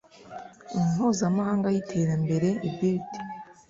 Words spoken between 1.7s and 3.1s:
y iterambere ibrd